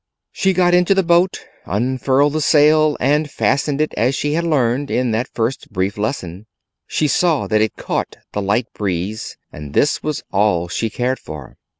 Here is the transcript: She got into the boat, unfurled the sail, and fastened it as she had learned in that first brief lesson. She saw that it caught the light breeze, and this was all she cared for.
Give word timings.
She 0.31 0.53
got 0.53 0.73
into 0.73 0.95
the 0.95 1.03
boat, 1.03 1.45
unfurled 1.67 2.33
the 2.33 2.41
sail, 2.41 2.97
and 2.99 3.29
fastened 3.29 3.79
it 3.81 3.93
as 3.95 4.15
she 4.15 4.33
had 4.33 4.43
learned 4.43 4.89
in 4.89 5.11
that 5.11 5.29
first 5.35 5.71
brief 5.71 5.95
lesson. 5.95 6.47
She 6.87 7.07
saw 7.07 7.45
that 7.45 7.61
it 7.61 7.75
caught 7.75 8.15
the 8.33 8.41
light 8.41 8.65
breeze, 8.73 9.37
and 9.51 9.75
this 9.75 10.01
was 10.01 10.23
all 10.31 10.67
she 10.67 10.89
cared 10.89 11.19
for. 11.19 11.55